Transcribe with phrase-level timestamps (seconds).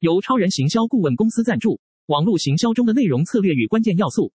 [0.00, 1.80] 由超人行销顾问公司赞助。
[2.06, 4.32] 网络行销中的内容策略与关键要素。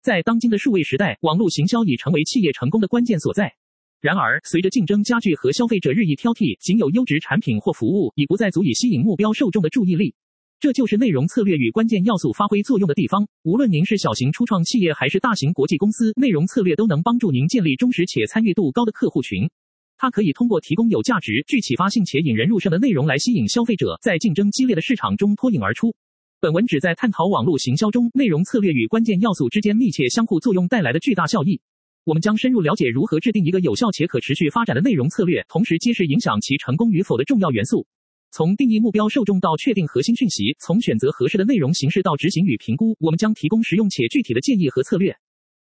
[0.00, 3.54] 在当今的数位时代，网络行销已成为企业成功的关键所在。
[4.00, 10.14] 然而，随着竞争加剧和消费者日益挑剔，仅有优质产品或服务已不再足以吸引目标受众的注意力。
[10.60, 13.26] 这就是内容策略与关键要素发挥作用的地方。
[13.42, 19.50] 无论您是小型初创企业还是大型国际公司，内容策略都能帮助您建立忠实且参与度高的客户群。
[19.98, 25.94] 它可以通过提供有价值、具启发性且引人入胜的内容来吸引消费者，在竞争激烈的市场中脱颖而出。
[26.40, 31.60] 本文旨在探讨网络行销中内容策略与关键要素之间密切相互作用带来的巨大效益。
[32.04, 37.84] 我们将深入了解如何制定一个有效且可持续发展的内容策略，同时揭示影响其成功与否的重要元素。
[38.30, 45.16] 从定义目标受众到确定核心讯息，从选择合适的内容形式到执行与评估，我们将提供实用且具体的建议和策略。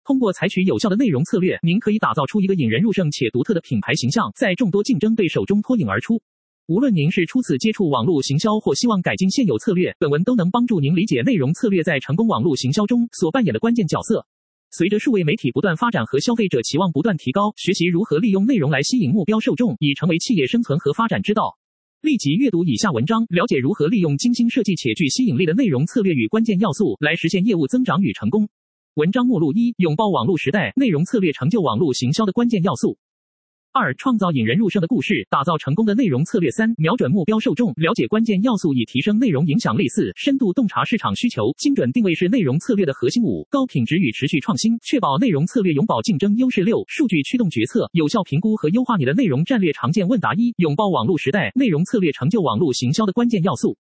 [0.08, 6.22] 通过采取有效的内容策略，您可以打造出一个引人入胜且独特的品牌形象，在众多竞争对手中脱颖而出。
[6.68, 14.26] 无论您是初次接触网络行销或希望改进现有策略，本文都能帮助您理解内容策略在成功网络行销中所扮演的关键角色。
[14.72, 21.58] 随着数位媒体不断发展和消费者期望不断提高，学习如何利用内容来吸引目标受众已成为企业生存和发展之道。
[22.00, 28.48] 立即阅读以下文章，了解如何利用精心设计且具吸引力的内容策略与关键要素来实现业务增长与成功。
[28.98, 32.98] 文章目录一：拥抱网络时代，内容策略成就网络行销的关键要素。
[33.72, 36.50] 二、创造引人入胜的故事，打造成功的内容策略。
[36.50, 39.88] 三、瞄准目标受众，了解关键要素以提升内容影响力。
[39.88, 43.22] 四、深度洞察市场需求，精准定位是内容策略的核心。
[43.22, 46.64] 五、高品质与持续创新，确保内容策略永保竞争优势。
[46.64, 49.72] 六、数据驱动决策，有效评估和优化你的内容战略。
[49.74, 53.78] 常见问答一：拥抱网络时代，内容策略成就网络行销的关键要素。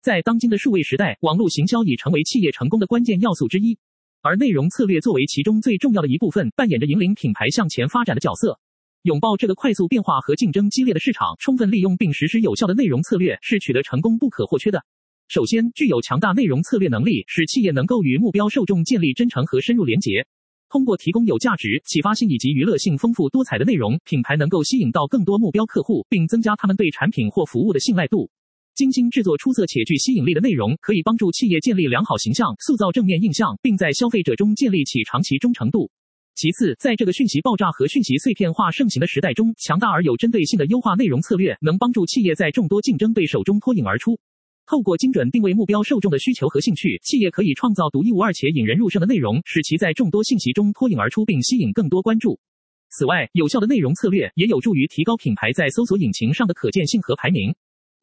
[0.00, 3.76] 在当今的数位时代，网络行销已成为企业成功的关键要素之一。
[4.24, 8.58] 而内容策略作为其中最重要的一部分，扮演着引领品牌向前发展的角色。
[9.02, 14.82] 拥抱这个快速变化和竞争激烈的市场，充分利用并实施有效的内容策略，是取得成功不可或缺的。
[15.28, 20.24] 首先，具有强大内容策略能力，使企业能够与目标受众建立真诚和深入连结。
[20.70, 28.30] 通过提供有价值、启发性以及娱乐性丰富多彩的内容，品牌能够吸引到更多目标客户，并增加他们对产品或服务的信赖度。
[28.74, 35.88] 精心制作出色且具吸引力的内容，可以帮助企业建立良好形象，塑造正面印象，并在消费者中建立起长期忠诚度。
[36.34, 44.18] 其次，在这个讯息爆炸和讯息碎片化盛行的时代中，强大而有针对性的优化内容策略，能帮助企业在众多竞争对手中脱颖而出。
[44.66, 52.40] 透过精准定位目标受众的需求和兴趣，企业可以创造独一无二且引人入胜的内容，使其在众多信息中脱颖而出，并吸引更多关注。
[52.90, 57.54] 此外，有效的内容策略也有助于提高品牌在搜索引擎上的可见性和排名。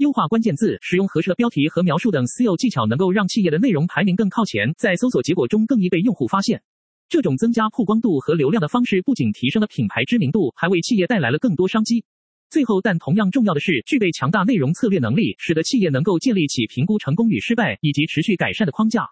[0.01, 6.63] 优化关键字、使用合适的标题和描述等 SEO 技巧，能够让企业的内容排名更靠前，在搜索结果中更易被用户发现。
[7.07, 12.03] 这种增加曝光度和流量的方式，不仅提升了品牌知名度，还为企业带来了更多商机。
[12.49, 19.05] 最后，但同样重要的是，具备强大内容策略能力，使得企业能够建立起评估成功与失败以及持续改善的框架。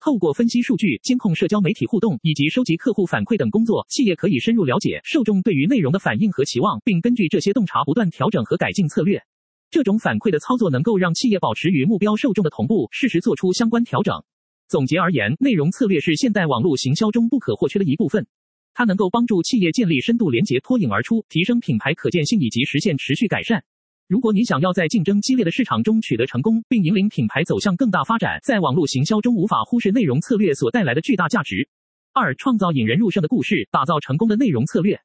[0.00, 9.22] 透过分析数据、监控社交媒体互动以及收集客户反馈等工作，企业可以深入了解受众对于内容的反应和期望，并根据这些洞察不断调整和改进策略。
[9.72, 14.22] 这种反馈的操作能够让企业保持与目标受众的同步，适时做出相关调整。
[14.68, 18.26] 总结而言，内容策略是现代网络行销中不可或缺的一部分。
[18.74, 23.64] 它能够帮助企业建立深度连接、脱颖而出，提升品牌可见性以及实现持续改善。
[24.08, 31.66] 如果你想要在竞争激烈的市场中取得成功，并引领品牌走向更大发展，在网络行销中无法忽视内容策略所带来的巨大价值。
[32.12, 35.00] 二、创造引人入胜的故事，打造成功的内容策略。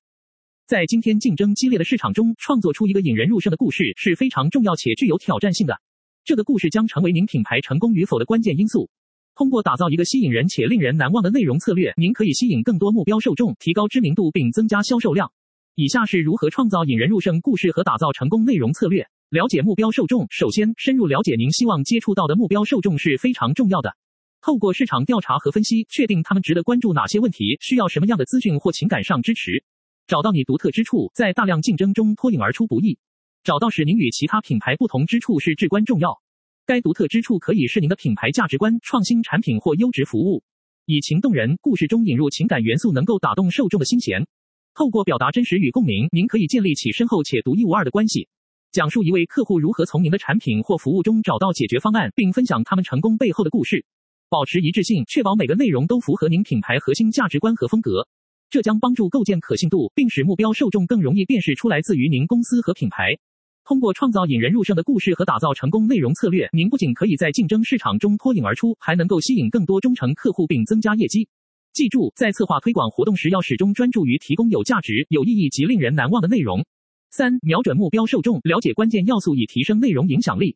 [0.68, 5.80] 在今天竞争激烈的市场中，创作出一个引人入胜的故事是非常重要且具有挑战性的。
[6.26, 8.90] 这个故事将成为您品牌成功与否的关键因素。
[9.34, 15.32] 通过打造一个吸引人且令人难忘的内容策略，您可以吸引更多目标受众，提高知名度并增加销售量。
[15.76, 19.08] 以下是如何创造引人入胜故事和打造成功内容策略。
[19.30, 23.96] 了解目标受众，首先，深入了解您希望接触到的目标受众是非常重要的。
[24.42, 29.64] 透过市场调查和分析，确定他们值得关注哪些问题，需要什么样的资讯或情感上支持。
[30.08, 32.98] 找到你独特之处，在大量竞争中脱颖而出不易。
[33.44, 36.22] 找到使您与其他品牌不同之处是至关重要。
[36.66, 40.44] 该独特之处可以是您的品牌价值观、创新产品或优质服务。
[40.86, 44.26] 以情动人，故事中引入情感元素，能够打动受众的心弦。
[44.74, 48.30] 透过表达真实与共鸣，您可以建立起深厚且独一无二的关系。
[48.72, 53.86] 讲述一位客户如何从您的产品或服务中找到解决方案，并分享他们成功背后的故事。
[54.30, 58.08] 保持一致性，确保每个内容都符合您品牌核心价值观和风格。
[58.50, 63.18] 这将帮助构建可信度，并使目标受众更容易辨识出来自于您公司和品牌。
[63.66, 71.28] 通过创造引人入胜的故事和打造成功内容策略，您不仅可以在竞争市场中脱颖而出，还能够吸引更多忠诚客户并增加业绩。
[71.74, 76.66] 记住，在策划推广活动时，要始终专注于提供有价值、有意义及令人难忘的内容。
[77.12, 80.56] 三、瞄准目标受众，了解关键要素以提升内容影响力。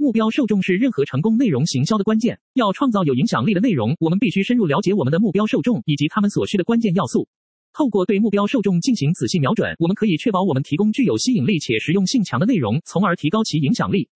[0.00, 2.40] 目标受众是任何成功内容行销的关键。
[2.54, 7.28] 要创造有影响力的内容，我们必须深入了解我们的目标受众以及他们所需的关键要素。
[7.74, 14.08] 透过对目标受众进行仔细瞄准，我们可以确保我们提供具有吸引力且实用性强的内容，从而提高其影响力。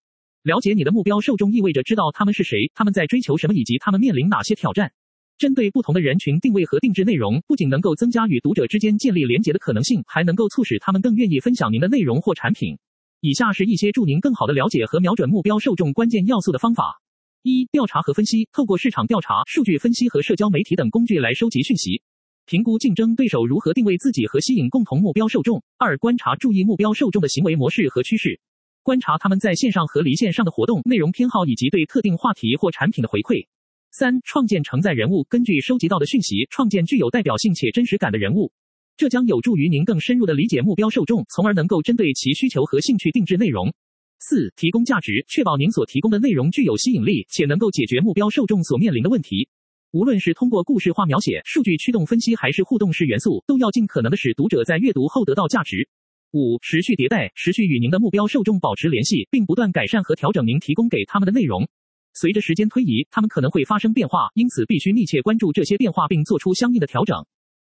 [0.43, 4.91] 了解你的目标受众意味着知道他们是谁，他们在追求什么，以及他们面临哪些挑战。
[5.37, 12.79] 针对不同的人群定位和定制内容，不仅能够增加与读者之间建立连结的可能性，还能够促使他们更愿意分享您的内容或产品。
[13.25, 17.01] 以下是一些助您更好地了解和瞄准目标受众关键要素的方法：
[17.43, 22.03] 一、调查和分析，透过市场调查、数据分析和社交媒体等工具来收集讯息。
[22.45, 25.63] 评估竞争对手如何定位自己和吸引共同目标受众。
[25.79, 28.39] 二、观察注意目标受众的行为模式和趋势，
[28.83, 33.47] 观察他们在线上和离线上的活动、内容偏好以及对特定话题或产品的回馈。
[33.91, 38.53] 三、创建承载人物，根据收集到的讯息，创建具有代表性且真实感的人物，
[38.97, 43.75] 这将有助于您更深入地理解目标受众，从而能够针对其需求和兴趣定制内容。
[44.21, 49.49] 四、提供价值，确保您所提供的内容具有吸引力，且能够解决目标受众所面临的问题。
[49.91, 55.89] 无论是通过故事化描写、数据驱动分析，还是互动式元素，都要尽可能的使读者在阅读后得到价值。
[56.33, 61.69] 五、持续迭代，持续与您的目标受众保持联系，并不断改善和调整您提供给他们的内容。
[62.13, 67.25] 随着时间推移，他们可能会发生变化，因此必须密切关注这些变化，并做出相应的调整。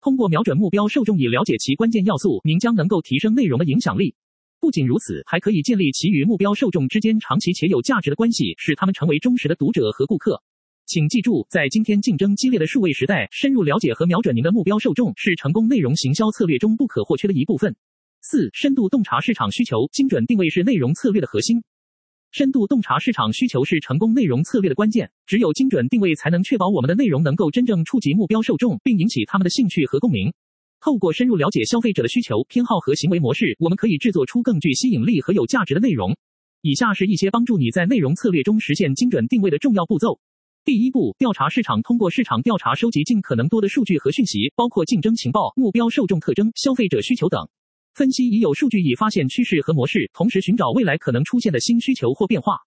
[0.01, 4.15] 通过瞄准目标受众以了解其关键要素，您将能够提升内容的影响力。
[4.61, 10.43] 不仅如此，还可以建立其与目标受众之间长期且有价值的关系，使他们成为忠实的读者和顾客。
[10.87, 17.75] 请记住，在今天竞争激烈的数位时代，深入了解和瞄准您的目标受众是成功内容行销策略中不可或缺的一部分。
[18.21, 21.63] 四、深度洞察市场需求，精准定位是内容策略的核心。
[22.31, 25.11] 深度洞察市场需求是成功内容策略的关键。
[25.27, 30.33] 只有精准定位，才能确保我们的内容能够真正触及目标受众，并引起他们的兴趣和共鸣。
[30.81, 36.17] 透过深入了解消费者的需求、偏好和行为模式，我们可以制作出更具吸引力和有价值的内容。
[36.61, 40.21] 以下是一些帮助你在内容策略中实现精准定位的重要步骤。
[40.65, 47.49] 第一步，调查市场，通过市场调查收集尽可能多的数据和讯息，包括竞争情报、目标受众特征、消费者需求等。
[47.99, 52.59] 分析已有数据以发现趋势和模式，同时寻找未来可能出现的新需求或变化。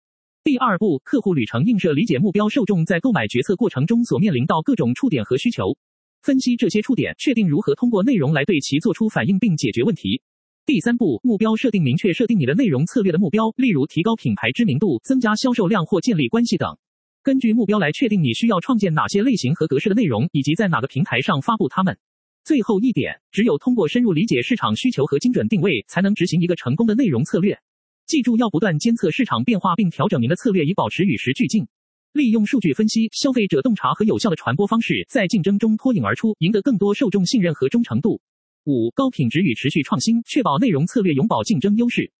[0.43, 5.77] 第二步，客户旅程映射，理解目标受众在购买决策过程中所面临到各种触点和需求，
[6.21, 10.21] 分析这些触点，确定如何通过内容来对其做出反应并解决问题。
[10.65, 16.77] 第三步，目标设定，明确设定你的内容策略的目标，例如提高品牌知名度、增加销售量或建立关系等。
[17.23, 21.97] 根据目标来确定你需要创建哪些类型和格式的内容，以及在哪个平台上发布它们。
[22.43, 27.59] 最后一点，只有通过深入理解市场需求和精准定位，才能执行一个成功的内容策略。
[28.07, 31.67] 记住，要不断监测市场变化，并调整您的策略，以保持与时俱进。
[32.13, 38.19] 利用数据分析、消费者洞察和有效的传播方式，在竞争中脱颖而出，赢得更多受众信任和忠诚度。
[38.65, 42.11] 五、高品质与持续创新，确保内容策略永保竞争优势。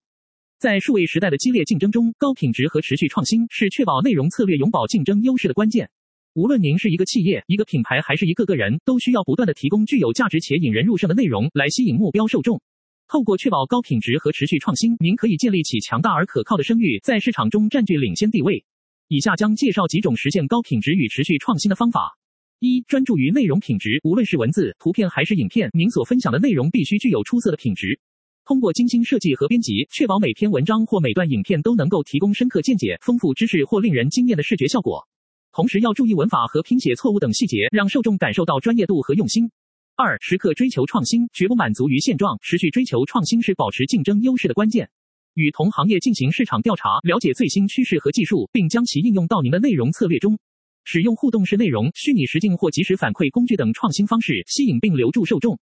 [0.60, 5.90] 在数位时代的激烈竞争中，高品质和持续创新是确保内容策略永保竞争优势的关键。
[6.34, 12.62] 无论您是一个企业、一个品牌还是一个个人，都需要不断地提供具有价值且引人入胜的内容来吸引目标受众。
[13.10, 18.64] 透过确保高品质和持续创新，您可以建立起强大而可靠的声誉，在市场中占据领先地位。
[19.10, 22.18] 以下将介绍几种实现高品质与持续创新的方法：
[22.62, 28.00] 一、专注于内容品质，无论是文字、图片还是影片，您所分享的内容必须具有出色的品质。
[28.46, 35.06] 通过精心设计和编辑，确保每篇文章或每段影片都能够提供深刻见解、丰富知识或令人惊艳的视觉效果。
[35.54, 39.52] 同时要注意文法和拼写错误等细节，让受众感受到专业度和用心。
[39.98, 44.90] 二、时刻追求创新，绝不满足于现状，持续追求创新是保持竞争优势的关键。
[45.34, 50.40] 与同行业进行市场调查，了解最新趋势和技术，并将其应用到您的内容策略中。
[50.84, 55.60] 使用互动式内容、虚拟实境或即时反馈工具等创新方式，吸引并留住受众。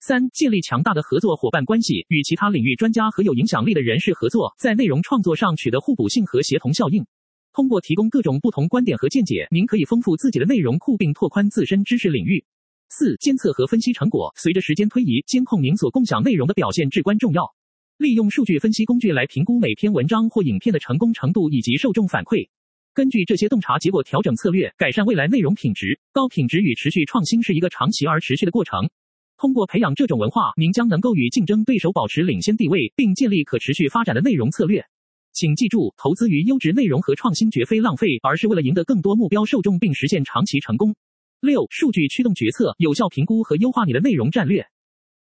[0.00, 7.04] 三、建立强大的合作伙伴关系，与其他领域专家和有影响力的人士合作，在内容创作上取得互补性和协同效应。
[7.52, 12.44] 通过提供各种不同观点和见解，您可以丰富自己的内容库并拓宽自身知识领域。
[12.88, 17.54] 四、监测和分析成果，随着时间推移，监控您所共享内容的表现至关重要。
[17.96, 22.48] 利用数据分析工具来评估每篇文章或影片的成功程度以及受众反馈，
[22.94, 26.00] 根据这些洞察结果调整策略，改善未来内容品质。
[26.12, 28.88] 高品质与持续创新是一个长期而持续的过程。
[29.36, 34.84] 通过培养这种文化，您将能够与竞争对手保持领先地位，并建立可持续发展的内容策略。
[35.32, 40.94] 请记住，投资于优质内容和创新绝非浪费，而是为了赢得更多目标受众并实现长期成功。
[41.40, 44.66] 六、数据驱动决策，有效评估和优化你的内容战略。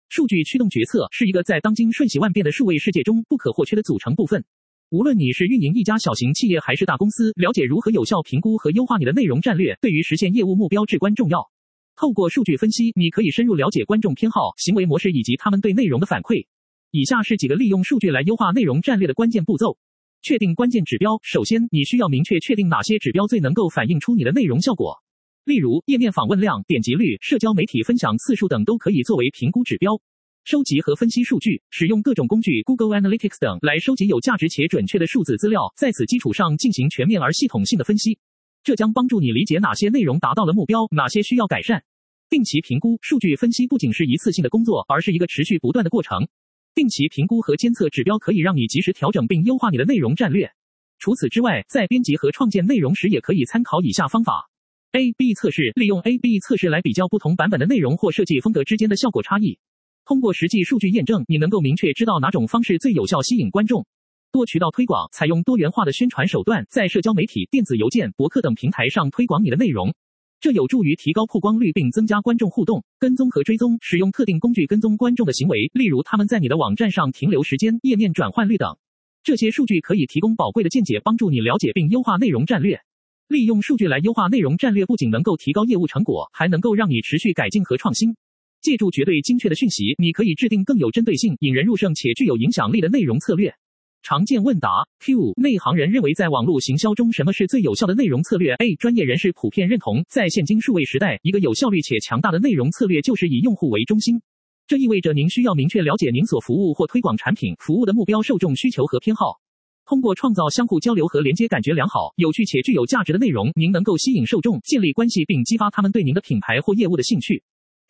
[0.09, 4.45] 数据驱动决策是一个在当今瞬息万变的数位世界中不可或缺的组成部分。
[4.91, 11.49] 无论你是运营一家小型企业还是大公司，了解如何有效评估和优化你的内容战略，对于实现业务目标至关重要。
[11.97, 16.47] 透过数据分析，你可以深入了解观众偏好、行为模式以及他们对内容的反馈。
[16.91, 19.79] 以下是几个利用数据来优化内容战略的关键步骤：
[20.23, 25.03] 确定关键指标，首先你需要明确确定哪些指标最能够反映出你的内容效果。
[25.45, 30.01] 例如，页面访问量、点击率、社交媒体分享次数等都可以作为评估指标。
[30.45, 38.19] 收集和分析数据，使用各种工具，Google Analytics 等来收集有价值且准确的数字资料，在此基础上进行全面而系统性的分析。
[38.63, 41.83] 这将帮助你理解哪些内容达到了目标，哪些需要改善。
[42.31, 46.29] 定期评估，数据分析不仅是一次性的工作，而是一个持续不断的过程。
[46.75, 50.51] 定期评估和监测指标可以让你及时调整并优化你的内容战略。
[50.99, 54.49] 除此之外，在编辑和创建内容时，也可以参考以下方法。
[54.93, 59.59] A/B 测试，利用 A/B 测试来比较不同版本的内容或设计风格之间的效果差异。
[60.05, 63.87] 通过实际数据验证，你能够明确知道哪种方式最有效吸引观众。
[64.33, 69.95] 多渠道推广，采用多元化的宣传手段，在社交媒体、电子邮件、博客等平台上推广你的内容，
[70.43, 72.83] 这有助于提高曝光率并增加观众互动。
[72.99, 78.77] 跟踪和追踪，使用特定工具跟踪观众的行为，例如他们在你的网站上停留时间、页面转换率等。
[79.23, 82.81] 这些数据可以提供宝贵的见解，帮助你了解并优化内容战略。
[83.29, 88.17] 利用数据来优化内容战略，不仅能够提高业务成果，还能够让你持续改进和创新。
[88.61, 93.55] 借助绝对精确的讯息，你可以制定更有针对性、引人入胜且具有影响力的内容策略。
[94.03, 94.69] 常见问答
[94.99, 104.21] Q，内行人认为在网络行销中什么是最有效的内容策略？A，专业人士普遍认同，在现今数位时代，一个有效率且强大的内容策略就是以用户为中心。
[104.67, 109.41] 这意味着您需要明确了解您所服务或推广产品服务的目标受众需求和偏好。
[109.85, 117.43] 通过创造相互交流和连接、感觉良好、有趣且具有价值的内容，您能够吸引受众，建立关系，并激发他们对您的品牌或业务的兴趣。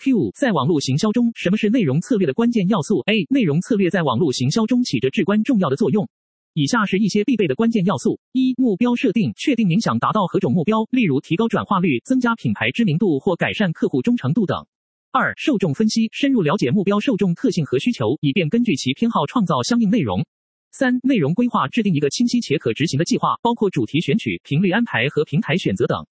[0.03, 6.09] Q，在网络行销中，什么是内容策略的关键要素？A，内容策略在网络行销中起着至关重要的作用。
[6.55, 14.67] 以下是一些必备的关键要素：一、目标设定，确定您想达到何种目标，例如提高转化率、增加品牌知名度或改善客户忠诚度等。
[15.13, 20.27] 二、受众分析，深入了解目标受众特性和需求，以便根据其偏好创造相应内容。
[20.73, 26.05] 三、内容规划，制定一个清晰且可执行的计划，包括主题选取、频率安排和平台选择等。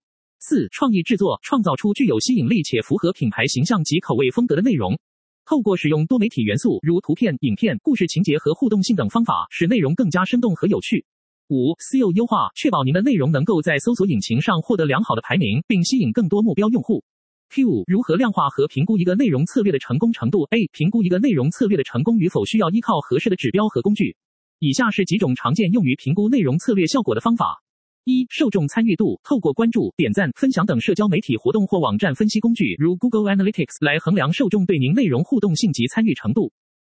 [0.43, 4.99] 四、创意制作，创造出具有吸引力且符合品牌形象及口味风格的内容，
[5.45, 11.05] 透过使用多媒体元素，如图片、影片、故事情节和互动性等方法，使内容更加生动和有趣。
[11.49, 17.03] 五、SEO 优化，确保您的内容能够在搜索引擎上获得良好的排名，并吸引更多目标用户。
[17.49, 24.15] Q，如何量化和评估一个内容策略的成功程度？A，评估一个内容策略的成功与否需要依靠合适的指标和工具。
[24.57, 27.61] 以下是几种常见用于评估内容策略效果的方法：
[28.03, 36.51] 一、受众参与度，透过关注、点赞、分享等社交媒体活动或网站分析工具，如 Google Analytics 来衡量受众对您内容互动性及参与程度。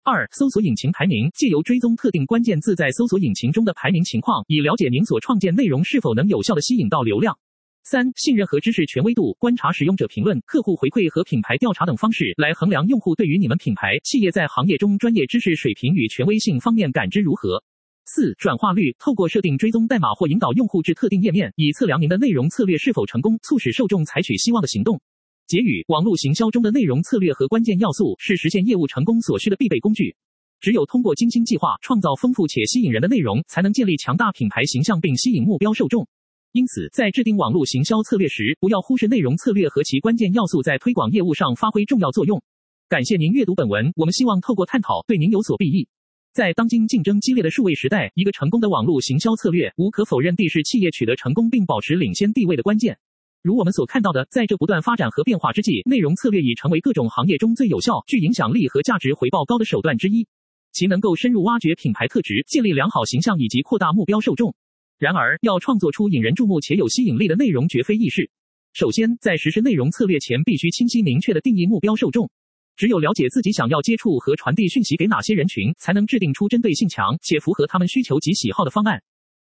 [0.03, 7.38] 二、搜索引擎排名，借由追踪特定关键字在搜索引擎中的排名情况，以了解您所创建内容是否能有效地吸引到流量。
[7.83, 17.62] 三、信任和知识权威度，观察使用者评论、客户回馈和品牌调查等方式来衡量用户对于你们品牌企业在行业中专业知识水平与权威性方面感知如何。
[18.05, 25.00] 四、转化率，透过设定追踪代码或引导用户至特定页面，以测量您的内容策略是否成功，促使受众采取希望的行动。
[25.48, 30.15] 结语：网络行销中的内容策略和关键要素是实现业务成功所需的必备工具。
[30.60, 36.07] 只有通过精心计划，创造丰富且吸引人的内容，才能建立强大品牌形象并吸引目标受众。
[36.51, 42.41] 因此，在制定网络行销策略时，不要忽视内容策略和其关键要素在推广业务上发挥重要作用。
[42.88, 45.88] 感谢您阅读本文，我们希望透过探讨对您有所裨益。
[46.33, 52.97] 在当今竞争激烈的数位时代，一个成功的网络行销策略无可否认地是企业取得成功并保持领先地位的关键。
[53.43, 60.25] 如我们所看到的，在这不断发展和变化之际，内容策略已成为各种行业中最有效、具影响力和价值回报高的手段之一。
[60.71, 64.55] 其能够深入挖掘品牌特质，建立良好形象以及扩大目标受众。
[64.97, 68.31] 然而，要创作出引人注目且有吸引力的内容绝非易事。
[68.73, 72.27] 首先，在实施内容策略前，必须清晰明确地定义目标受众。
[72.75, 79.01] 只有了解自己想要接触和传递讯息给哪些人群，才能制定出针对性强且符合他们需求及喜好的方案。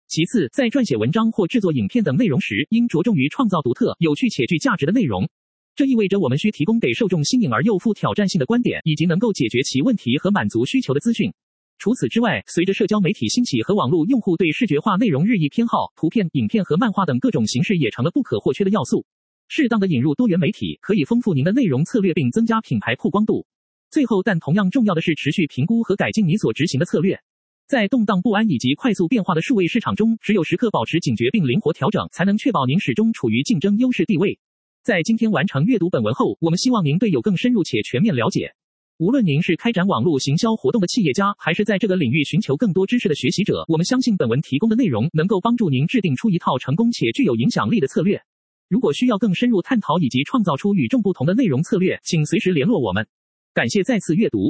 [0.09, 5.29] 其次，在撰写文章或制作影片等内容时，应着重于创造独特、有趣且具价值的内容。
[5.77, 11.33] 这意味着我们需提供给受众新颖而又富挑战性的观点，以及能够解决其问题和满足需求的资讯。
[11.79, 19.07] 除此之外，随着社交媒体兴起和网络用户对视觉化内容日益偏好，图片、影片和漫画等各种形式也成了不可或缺的要素。
[19.53, 23.45] 适当的引入多元媒体，可以丰富您的内容策略并增加品牌曝光度。
[23.91, 27.19] 最后，但同样重要的是持续评估和改进你所执行的策略。
[27.67, 34.39] 在动荡不安以及快速变化的数位市场中，只有时刻保持警觉并灵活调整，才能确保您始终处于竞争优势地位。
[34.85, 38.55] 在今天完成阅读本文后，我们希望您对有更深入且全面了解。
[38.99, 48.23] 无论您是开展网络行销活动的企业家，还是在这个领域寻求更多知识的学习者，我们相信本文提供的内容能够帮助您制定出一套成功且具有影响力的策略。
[48.71, 53.05] 如果需要更深入探讨以及创造出与众不同的内容策略，请随时联络我们。
[53.53, 54.49] 感谢再次阅读。